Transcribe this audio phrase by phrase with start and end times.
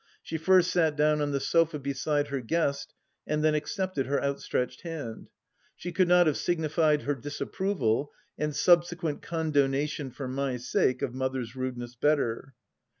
[0.23, 2.95] She first sat down on the sofa beside her guest
[3.27, 5.29] and then accepted her outstretched hand.
[5.75, 11.55] She could not have signified her disapproval, and subsequent condonation for my sake, of Mother's
[11.55, 12.55] rudeness better.